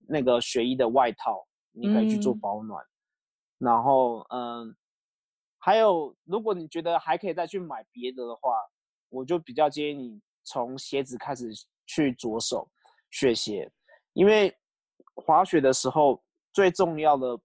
[0.07, 2.85] 那个雪衣的外套，你可以去做保暖。
[3.59, 4.75] 然后嗯，
[5.59, 8.53] 还有如果你觉得还可以再去买别的的话，
[9.09, 11.51] 我就比较建议你从鞋子开始
[11.87, 12.69] 去着手
[13.11, 13.71] 雪鞋，
[14.13, 14.55] 因为
[15.15, 17.39] 滑雪的时候最重要的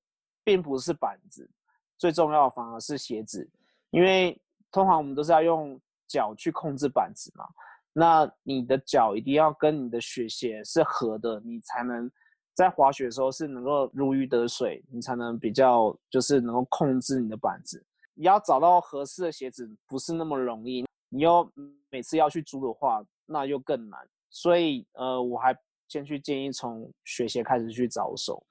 [0.43, 1.49] 并不是板子，
[1.97, 3.49] 最重要的反而是鞋子。
[3.91, 4.39] 因为
[4.71, 7.45] 通常我们都是要用脚去控制板子嘛，
[7.93, 12.11] 那你的脚一定要跟你的雪鞋是合的，你才能
[12.53, 17.83] 在滑雪的时候是能够如鱼得水，你才能比较就是能够控制你的板子。
[18.13, 21.49] 你要找到合适的鞋子不是那么容易，你要
[21.89, 23.99] 每次要去租的话，那又更难。
[24.29, 28.45] 所以呃，我还先去建议从雪鞋开始去着手，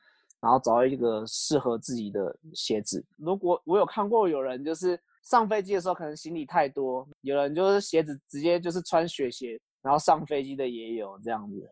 [0.44, 3.04] 然后找到一个适合自己的鞋子。
[3.16, 5.00] 如果我有看过有人就是。
[5.24, 11.66] 上飞机的时候可能行李太多，有人就是鞋子直接就是穿雪鞋，然后上飞机的也有这样子。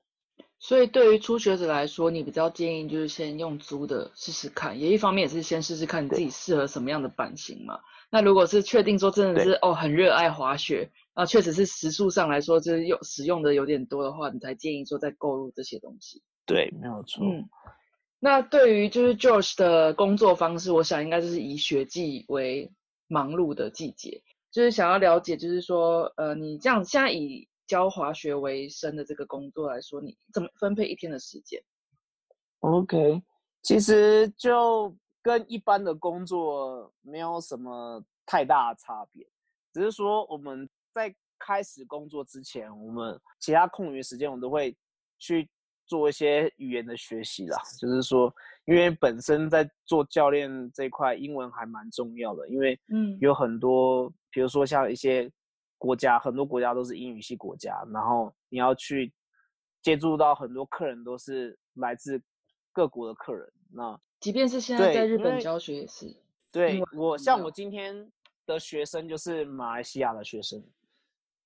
[0.58, 7.78] 所以对于初学者来说，你比较建议就是先用租的试试看，也一方面也是先试试看你自己适合什么样的版型嘛。
[8.10, 16.22] 那如果是确定说真的是哦很热爱滑雪，啊确实是时速上来说就是用使用的有点多的话，你才建议说再购入这些东西。
[16.46, 17.22] 对，没有错。
[17.22, 17.46] 嗯，
[18.24, 22.72] 那对于就是 George 的工作方式，我想应该就是以雪季为。
[23.08, 31.62] 忙碌的季节，就是想要了解，就是说，呃，你这样现在以教滑雪为生的这个工作来说，你怎么分配一天的时间
[32.60, 33.22] ？OK，
[33.60, 39.28] 其实就跟一般的工作没有什么太大差别，
[39.74, 44.74] 只是说我们在开始工作之前，我们其他空余时间我们都会
[45.18, 45.46] 去
[45.92, 48.32] 做一些语言的学习啦，就是说。
[48.64, 52.48] 因为本身在做教练这块，英文还蛮重要的。
[52.48, 55.28] 因为嗯，有很多，比如说像一些
[55.78, 59.12] 国家，很多国家都是英语系国家，然后你要去
[59.82, 62.22] 接触到很多客人，都是来自
[62.72, 63.52] 各国的客人。
[63.72, 66.14] 那即便是现在在日本教学也是。
[66.52, 68.12] 对我，像我今天
[68.46, 70.62] 的学生就是马来西亚的学生，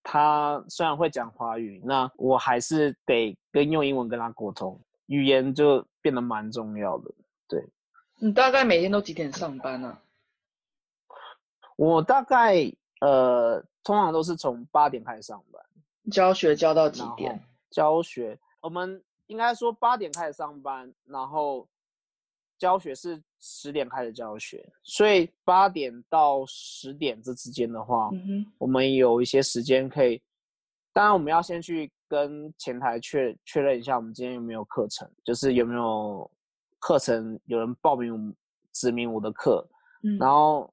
[0.09, 4.81] 他虽然会讲华语，那我还是得跟用英文跟他沟通。
[5.07, 7.11] 语言就变得蛮重要的，
[7.49, 7.69] 对。
[8.19, 9.99] 你大概每天都几点上班呢？
[11.75, 15.61] 我大概呃，通常都是从八点开始上班，
[16.13, 17.43] 教学教到几点？
[17.69, 21.67] 教学我们应该说八点开始上班，然后
[22.59, 28.11] 教学是十点开始教学，所以八点到十点这之间的话，
[28.59, 30.23] 我们有一些时间可以。
[30.93, 31.91] 当然，我们要先去。
[32.09, 36.31] 跟前台确确认一下，我们今天有没有课程，就是有没有
[36.79, 38.33] 课程有人报名我们
[38.73, 39.69] 指明我的课，
[40.05, 40.73] 嗯，然后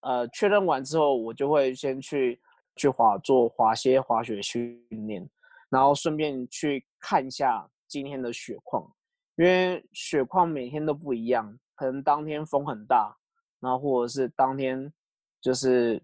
[0.00, 2.40] 呃确认完之后，我就会先去
[2.74, 5.24] 去滑做滑些滑雪训练，
[5.68, 8.92] 然后顺便去看一下今天的雪况，
[9.36, 13.16] 因为雪况每天都不一样，可能当天风很大，
[13.60, 14.92] 然后或者是当天
[15.40, 16.02] 就是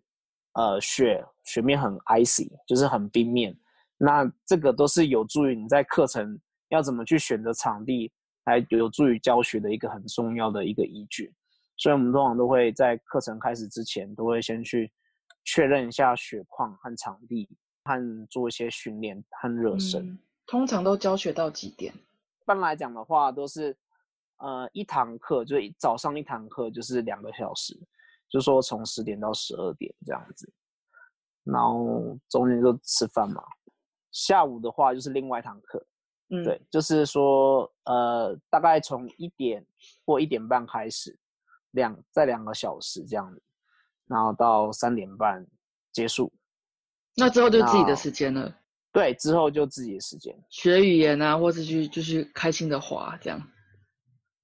[0.53, 3.57] 呃雪雪面很 icy，就是很冰面。
[3.97, 8.13] 那这个都是有助于你在课程要怎么去选择场地，
[8.45, 11.33] 来有助于教学的一个很重要的一个依据。
[11.79, 14.93] 所以，我们通常都会在课程开始之前，都会先去
[15.45, 17.49] 确认一下雪况和场地，
[17.85, 20.19] 和做一些训练和热身。
[20.47, 21.95] 通常都教学到几点？
[22.43, 23.77] 一般来讲的话，都是
[24.39, 27.79] 呃一堂课，就是早上一堂课就是两个小时，
[28.29, 30.53] 就说从十点到十二点这样子，
[31.45, 33.41] 然后中间就吃饭嘛。
[34.11, 35.87] 下午的话就是另外一堂课，
[36.31, 39.65] 嗯，对，就是说，呃，大概从一点
[40.05, 41.17] 或一点半开始，
[41.71, 43.41] 两在两个小时这样子，
[44.09, 45.47] 然后到三点半
[45.93, 46.33] 结束。
[47.15, 48.59] 那之后就自己的时间了。
[48.93, 53.41] 对，之后就自己的时间，学语言啊，或者去就是开心的滑这样。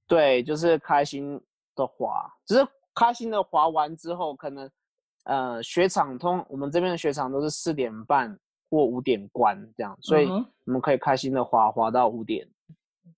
[0.06, 1.40] 对，就是开心
[1.76, 4.70] 的滑，只是开心的滑完之后，可能
[5.24, 8.38] 呃雪场通我们这边的雪场都是四点半。
[8.70, 12.46] 或五点关这样，所以我们可以开心的滑滑到五点，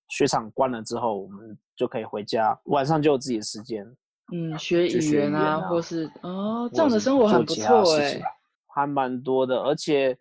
[0.08, 3.84] 雪场关了之后，我们就可以回家，晚上就有自己的时间。
[4.32, 8.22] 嗯，学语言啊，或是哦，这样的生活很不错哎，
[8.68, 9.60] 还蛮多的。
[9.60, 10.16] 而且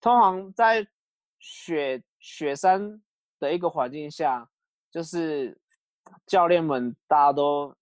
[0.00, 0.86] 通常在
[1.38, 3.02] 雪雪山
[3.38, 4.48] 的一个环境下，
[4.90, 5.60] 就是
[6.26, 7.74] 教练们大家都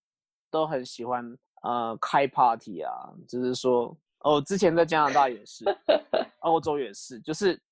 [0.50, 2.90] 都很喜欢呃开 party 啊，
[3.28, 3.96] 就是说。
[4.20, 5.64] 哦，之前在加拿大也是，
[6.40, 7.62] 欧洲也是，就是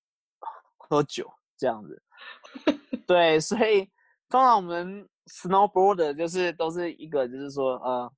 [0.76, 2.00] 喝酒这样子。
[3.08, 3.90] 对，所以
[4.28, 8.12] 通常我们 snowboarder 就是都是一个，就是说呃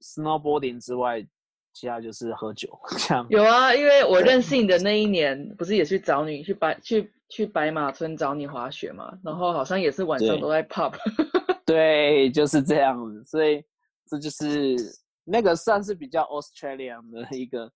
[0.00, 1.24] ，snowboarding 之外，
[1.72, 3.26] 其他就是喝酒 这样。
[3.30, 9.12] 有啊，因为我认识你的那一年，不是也去找你去白去去白马村找你滑雪嘛？
[9.24, 10.94] 然后好像也是晚上都在 pub。
[11.64, 13.24] 对，就是这样子。
[13.24, 13.64] 所以
[14.06, 14.76] 这就是
[15.24, 17.70] 那个算是比较 Australian 的一个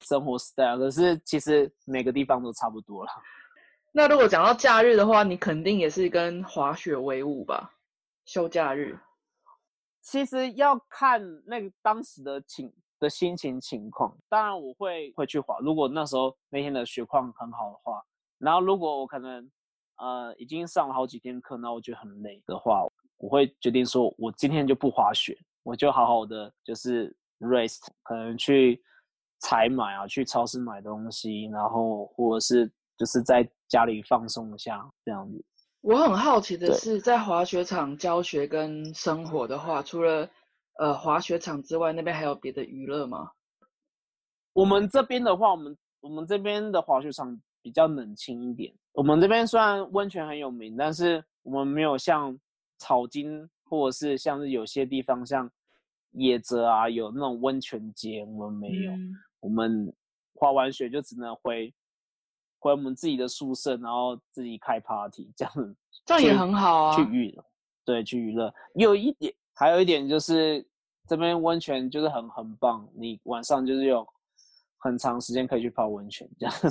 [0.00, 3.10] 生活 style，可是其实每个地方都差不多了。
[3.92, 7.70] 那如果讲到假日的话，你肯定也是跟滑雪为伍吧？
[8.24, 8.98] 休假日，
[10.00, 14.16] 其实要看那个当时的情的心情情况。
[14.28, 18.00] 当然我会会去滑，如果那时候那天的雪况很好的话。
[18.38, 19.50] 然后如果我可能
[19.98, 22.84] 呃已经上了好几天课，那我觉得很累的话，
[23.18, 28.82] 我会决定说我今天就不滑雪，我就好好的就是 rest，可能去
[29.38, 35.44] 采买啊，去超市买东西，然后或者是就是在家里放松一下这样子。
[35.80, 40.28] 我很好奇的是，在滑雪场教学跟生活的话，除了
[40.78, 43.30] 呃滑雪场之外，那边还有别的娱乐吗？
[44.52, 48.74] 我们这边的话，我们我们这边的滑雪场比较冷清一点。
[48.92, 52.38] 我们这边虽然温泉很有名，但是我们没有像
[52.78, 55.50] 草金或者是像是有些地方像
[56.10, 58.92] 野泽啊有那种温泉街，我们没有。
[59.40, 59.92] 我们
[60.34, 61.72] 滑完雪就只能回。
[62.58, 66.94] 回我们自己的宿舍，然后自己开 party，这样这样也很好啊。
[66.96, 67.44] 去娱乐，
[67.84, 68.54] 对，去娱乐。
[68.76, 70.66] 有一点，还有一点就是
[71.08, 74.06] 这边温泉就是很很棒，你晚上就是有
[74.78, 76.54] 很长时间可以去泡温泉，这样。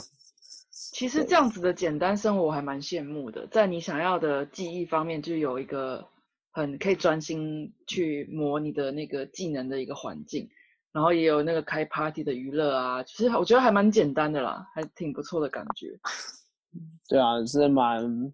[0.94, 6.06] 其实这样子的简单生活我还蛮羡慕的，在你想要的记忆方面，就有一个
[6.52, 10.50] 很可以专心去磨你的那个技能的一个环境。
[10.94, 15.98] 然后也有那个开 party 的娱乐啊，其实我觉得还蛮简单的啦，还挺不错的感觉。
[17.08, 18.34] 对啊，是蛮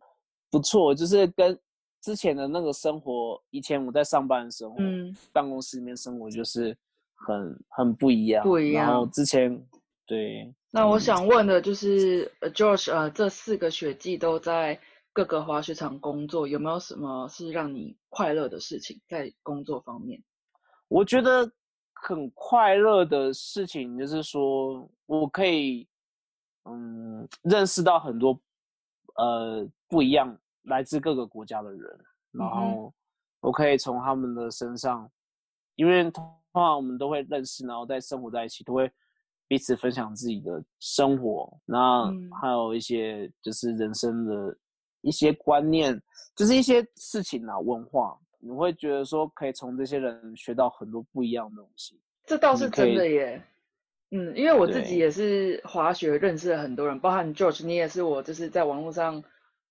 [0.49, 1.55] 不错，就是跟
[2.07, 6.73] 之前的那个生活，以前我在上班的时候，嗯，办公室里面生活就是
[7.13, 8.41] 很很不一样。
[8.45, 8.85] 不一样。
[8.87, 9.61] 然后之前
[10.05, 10.49] 对。
[10.71, 14.79] 那我想问的就是，George，呃，这四个雪季都在
[15.11, 20.23] 各个滑雪场工作，有没有什么是让你快乐的事情在工作方面？
[20.87, 21.51] 我觉得。
[21.99, 25.87] 很快乐的事情就是说，我可以，
[26.65, 28.39] 嗯，认识到很多，
[29.15, 30.37] 呃，不一样
[30.67, 31.99] 来自各个国家的人，
[32.32, 32.93] 然后
[33.41, 35.10] 我可以从他们的身上，
[35.75, 38.89] 因为通常我们都会认识，然后在生活在一起，都会
[39.47, 42.06] 彼此分享自己的生活，那
[42.41, 44.58] 还有一些就是人生的
[45.01, 46.01] 一些观念，
[46.36, 48.17] 就是一些事情啊，文化。
[48.39, 53.43] 你会觉得说可以从这些人学到很多不一样的东西，这倒是真的耶。
[54.12, 59.21] 嗯，因为我自己也是滑雪认识了很多人，包含 George，你也是我就是在网络上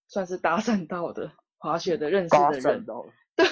[0.08, 2.86] 算是搭讪到的滑雪的认识的人。
[3.36, 3.46] 对，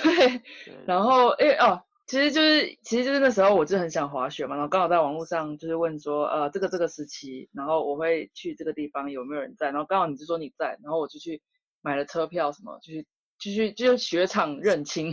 [0.86, 11.42] 然后哎哦，其实就是其实就是那时候我就很想滑雪嘛，然后刚好在网络上就是问说呃这个这个时期，然后我会去这个地方有没有人在，然后刚好你就说你在，然后我就去
[11.82, 13.06] 买了车票什么就去。
[13.36, 15.12] 继续就雪场认亲，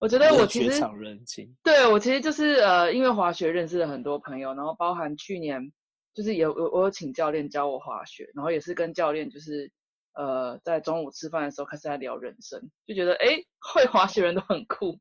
[0.00, 5.70] 我觉得我其实雪场认亲，对我其实就是呃，因为滑雪认识了很多朋友，然后包含去年
[6.14, 9.70] 就是有我我有请教练教我滑雪，然后也是跟教练就是
[10.14, 14.98] 呃在中午吃饭的时候开始在聊人生，就觉得哎会滑雪人都很酷，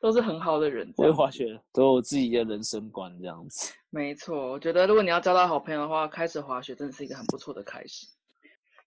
[0.00, 3.72] 都是很好的人，会滑雪都有自己的人生观这样子。
[3.90, 8.06] 没错，我觉得如果你要交到好朋友的话，开始滑雪真的是一个很不错的开始。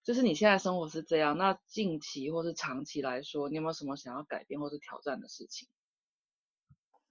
[0.04, 5.68] 就是你现在生活是这样，那近期或是长期来说，你有没有什么想要改变或是挑战的事情？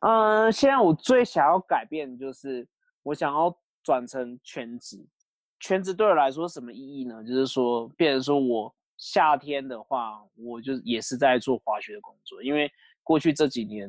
[0.01, 2.69] 嗯，现在我最想要改变就是
[3.03, 5.07] 我想要转成全职。
[5.63, 7.25] 全职对我来说什么意义呢？
[7.25, 12.43] 就是说，变成说我夏天的话，我就也是在做滑雪的工作。
[12.43, 12.71] 因为
[13.03, 13.89] 过去这几年，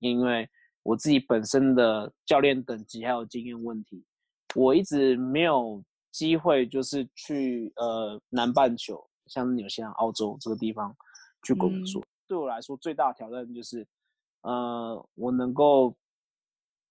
[0.00, 0.46] 因为
[0.82, 4.04] 我自己本身的教练等级还有经验问题，
[4.54, 5.82] 我一直没有。
[6.14, 10.96] 机会就是去呃南半球，像纽西兰、澳洲这个地方
[11.42, 12.00] 去工作。
[12.28, 13.84] 对我来说，最大的挑战就是，
[14.42, 15.92] 呃，我能够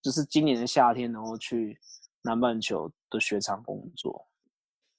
[0.02, 1.80] 就是今年的夏天，然后去
[2.24, 4.28] 南半球的雪场工作。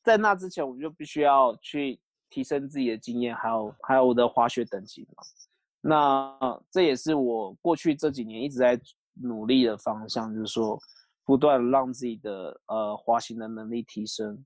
[0.03, 2.01] 在那之前，我就必须要去
[2.31, 5.23] 提升自己的经验，还有还有我的滑雪等级嘛。
[5.83, 8.81] 那这也是我过去这几年一直在
[9.21, 10.81] 努力的方向，就是说。
[11.27, 14.45] 不断让自己的呃滑行的能力提升，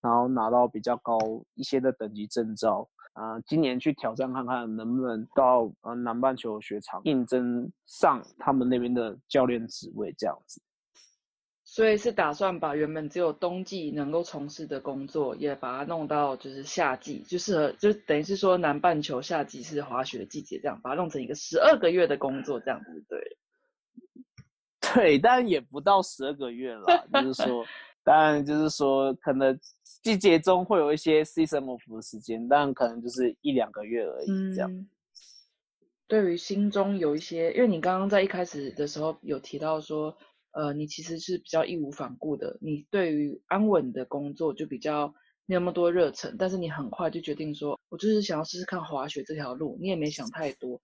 [0.00, 1.18] 然后拿到比较高
[1.54, 10.62] 一些的等级证照啊，今年去挑战看看能不能到呃南半球雪场应征上他们那边的教练职位这样子。
[11.80, 23.38] 所以是打算把原本只有冬季能够从事的工作，也把它弄到就是夏季，就适合就等于是说南半球夏季是滑雪的季节，这样把它弄成一个十二个月的工作这样子，对。
[24.92, 27.64] 对，但也不到十二个月了，就是说，
[28.04, 29.58] 当然就是说，可能
[30.02, 34.86] 季节中会有一些 season of 的时间，但可能就是一两个月而已，这样。
[36.06, 40.14] 对于心中有一些，因为你刚刚在一开始的时候有提到说，
[40.52, 45.14] 呃，你其实是比较义无反顾的，你对于安稳的工作就比较。
[45.46, 49.76] 没那么多热忱，但是你很快就决定说，我就是想要试试看滑雪这条路。
[49.80, 50.80] 你也没想太多。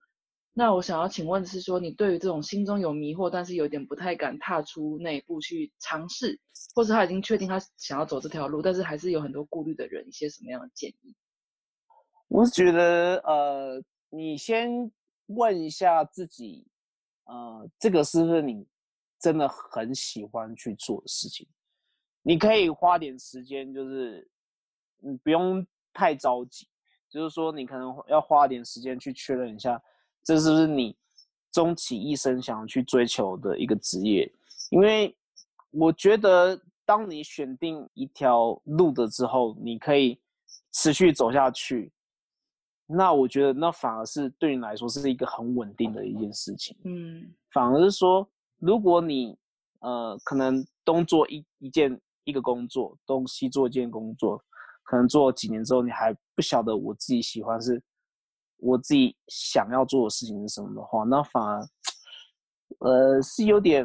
[0.53, 6.37] 那我想要请问的是，说你对于这种心中有迷惑，但是有点不太敢踏出那一步去尝试，
[6.75, 11.15] 或是他已经确定他想要走这条路，但是还是有很多顾虑的人，一些什么样的建议？
[12.27, 14.91] 我是觉得，呃，你先
[15.27, 16.67] 问一下自己，
[17.27, 18.67] 呃，这个是不是你
[19.27, 21.47] 真的很喜欢去做的事情？
[22.23, 24.31] 你可以花点时间，就是。
[24.99, 26.67] 你不用太着急，
[27.09, 29.81] 就是说你可能要花点时间去确认一下，
[30.25, 30.97] 这是不是你
[31.53, 34.29] 终其一生想要去追求的一个职业。
[34.71, 35.15] 因为
[35.71, 40.19] 我觉得，当你选定一条路的之后，你可以
[40.73, 41.93] 持续走下去，
[42.87, 46.75] 那我觉得那反而是对你来说是一个很稳定的一件事情。
[46.85, 48.29] 嗯，反而是说，
[48.59, 49.37] 如果你
[49.81, 54.43] 呃可能东做一一件一个工作，东西做一件工作。
[54.89, 57.83] 可能做几年之后，你还不晓得我自己喜欢是，
[58.59, 61.69] 我自己想要做的事情是什么的话，那反而，
[62.79, 63.85] 呃，是有点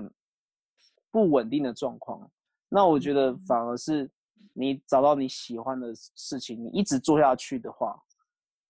[1.10, 2.30] 不稳定的状况。
[2.70, 4.08] 那我觉得反而是
[4.54, 8.00] 你找到你喜欢的事情，你一直做下去的话，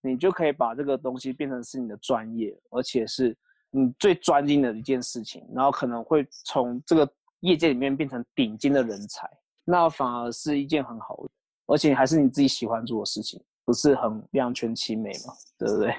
[0.00, 3.36] 你就可以把这个东西变成是你的专业，而且是
[3.72, 7.10] 你最专精的一件事情，然后可能会从这个
[7.40, 9.28] 业界里面变成顶尖的人才，
[9.64, 11.30] 那反而是一件很好的。
[11.66, 15.32] 而且还是你自己喜欢做的事情，不是很两全其美嘛？
[15.58, 15.94] 对不对？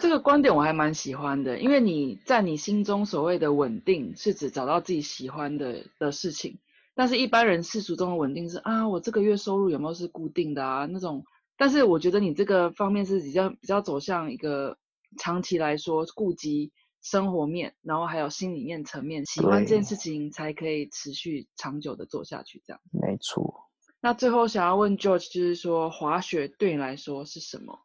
[0.00, 6.58] 这个观点我还蛮喜欢的，因为你在你心中所谓的稳定，是指找到自己喜欢的的事情。
[6.94, 11.24] 但是一般人世俗中的稳定是啊，我这个月收入有没有是固定的啊那种。
[11.56, 14.76] 但是我觉得你这个方面是比较比较走向一个
[15.16, 16.70] 长期来说顾及
[17.02, 22.62] 生活面，然后还有心里面层面，喜欢这件事情才可以持续长久的做下去。
[22.66, 23.64] 这样没错。
[24.00, 27.78] 那最后想要问 George，就是说滑雪对你来说是什么？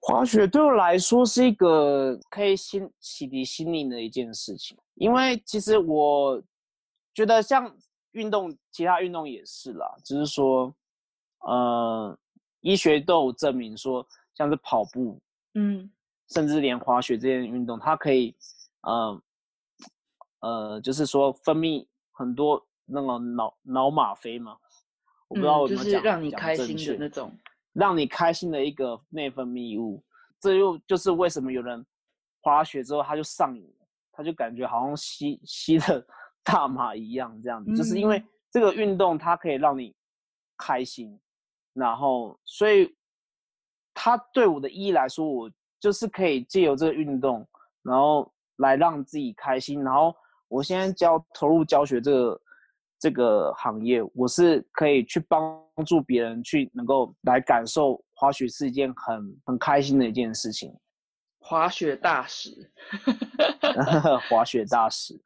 [0.00, 6.40] 滑雪对我来说是一个可以心洗涤心灵的一件事情，因为其实我
[7.14, 7.74] 觉得像
[8.12, 10.74] 运动，其他运动也是啦，只是说，
[11.40, 12.16] 呃，
[12.60, 15.20] 医学都有证明说，像是跑步，
[15.54, 15.90] 嗯，
[16.30, 18.34] 甚至连滑雪这件运动，它可以，
[18.82, 19.22] 呃，
[20.40, 24.56] 呃，就是说分泌很多那种脑脑吗啡嘛。
[25.28, 27.32] 我不知道我怎么讲，让你开心的那种，
[27.72, 30.04] 让你开心的一个内分泌物。
[30.38, 31.84] 这又就是为什么有人
[32.40, 36.06] 滑雪之后他就上瘾了，他就感觉好像吸吸了
[36.42, 39.94] 大麻一样，这样子，就是因为这个运动它可以让你
[40.58, 41.18] 开心，
[41.72, 42.94] 然后所以
[43.94, 45.50] 它对我的意义来说，我
[45.80, 47.46] 就是可以借由这个运动，
[47.82, 49.82] 然后来让自己开心。
[49.82, 50.14] 然后
[50.48, 52.40] 我现在教投入教学这个。
[53.00, 60.74] 这个行业，我是可以去帮助别人，去能够来感受滑雪是一件很很开心的一件事情。
[61.38, 62.50] 滑雪大使，
[64.30, 65.20] 滑雪大使。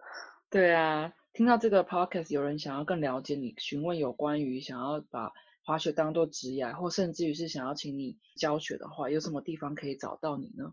[0.51, 5.31] 对啊，听到这个 podcast，有人想要更了解你，询问有关于想要把
[5.69, 10.73] 滑雪当做职业，或甚至于是想要请你教学的话，有什么地方可以找到你呢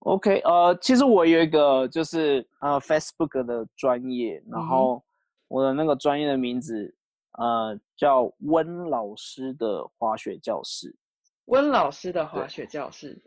[0.00, 5.02] ？OK，呃，其实我有一个就是呃 Facebook 的专业，然后。
[5.46, 6.92] 我的那个专业的名字，
[7.32, 10.96] 呃，叫温老师的滑雪教室。
[11.44, 13.22] 温老师的滑雪教室，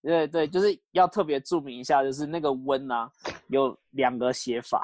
[0.00, 3.10] 对对，就是要特别注明一下，就是那个温啊，
[3.48, 4.80] 有两个写法，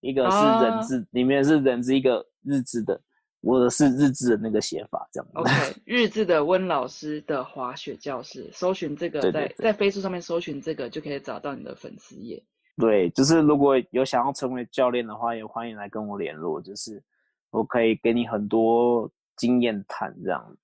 [0.00, 3.00] 一个是人字，里面是人字，一个日字的。
[3.48, 5.30] 我的是日志的那个写法，这样。
[5.32, 5.50] OK，
[5.86, 12.44] 日志的温老师的滑雪教室，搜寻这个，在在 Facebook 上面搜寻这个，就可以找到你的粉丝页。
[12.76, 17.02] 对，就是如果有想要成为教练的话，也欢迎来跟我联络，就是
[17.48, 20.56] 我可以给你很多经验谈这样。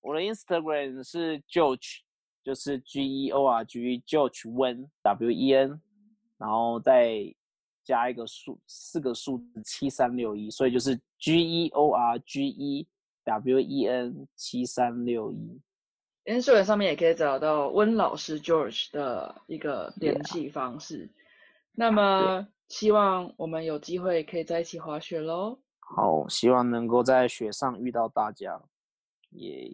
[0.00, 1.98] 我的 Instagram 是 George，
[2.42, 5.78] 就是 G E O R G George Wen W E N，
[6.38, 7.34] 然后再
[7.90, 12.86] 加一个数四个数字七三六一，所以就是 G E O R G E
[13.24, 15.60] W E N 七三六一。
[16.24, 21.10] Instagram 上面也可以找到温老师 George 的一个联系方式。
[21.72, 25.58] 那么，希望我们有机会可以在一起滑雪喽。
[25.80, 28.62] 好，希望能够在雪上遇到大家，
[29.30, 29.72] 耶。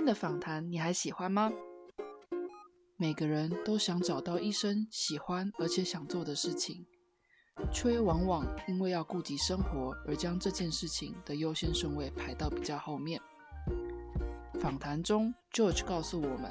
[0.00, 1.52] 天的访谈你还喜欢吗？
[2.96, 6.86] 每个人都想找到一生喜欢而且想做的事情，
[7.70, 13.20] 却往往因为要顾及生活而将这件事情的优先顺位排到比较后面。
[14.58, 16.50] 访谈中，George 告诉我们，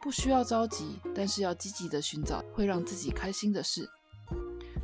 [0.00, 3.90] 不需要着急，但是要积极的寻找会让自己开心的事。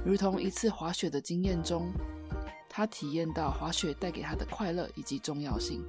[0.05, 1.93] 如同一次滑雪的经验中，
[2.69, 5.81] 他体验到滑雪带给他的快乐以及重要性。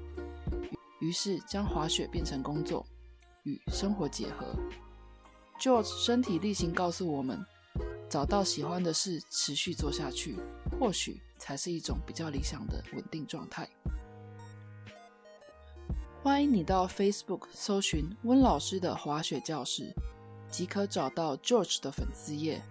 [1.04, 2.86] 于是将滑雪变成工作，
[3.44, 4.56] 与生活结合。
[5.60, 7.46] George 身体力行告诉我们，
[8.10, 10.38] 找到喜欢的事，持续做下去，
[10.80, 13.70] 或许才是一种比较理想的稳定状态。
[16.22, 19.94] 欢迎你到 Facebook 搜寻温老师的滑雪教室，
[20.50, 22.62] 即可找到 George 的粉丝页，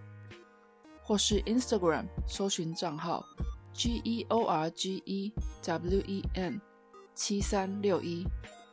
[1.02, 3.22] 或是 Instagram 搜寻账号
[3.74, 6.58] G E O R G E W E N。
[7.14, 8.26] 七三六一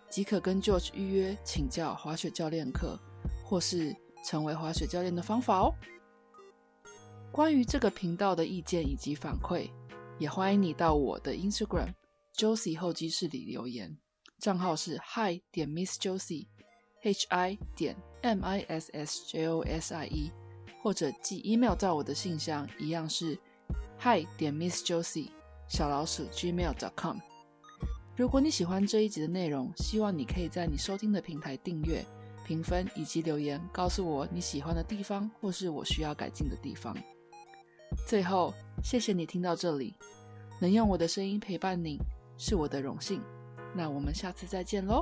[0.10, 2.98] 即可跟 George 预约请教滑雪教练课，
[3.46, 5.74] 或是成为滑雪教练的方法哦。
[7.32, 9.70] 关于这个频道的意见以及反馈，
[10.18, 11.94] 也欢迎你到我的 Instagram
[12.36, 13.96] Josie 候机室里留言，
[14.40, 20.32] 账号是 Hi 点 Miss Josie，H I 点 M I S S J O S I E，
[20.82, 23.38] 或者寄 email 到我的信箱，一样是
[24.00, 25.30] Hi 点 Miss Josie
[25.68, 27.20] 小老鼠 Gmail.com。
[28.20, 32.04] 如果你喜欢这一集的内容，希望你可以在你收听的平台订阅、
[32.46, 36.94] 评分以及留言，告诉我你喜欢的地方或是我需要改进的地方。
[38.06, 38.54] 最后，
[38.84, 39.96] 谢谢你听到这里，
[40.60, 41.98] 能用我的声音陪伴你
[42.38, 43.22] 是我的荣幸。
[43.74, 45.02] 那我们下次再见喽。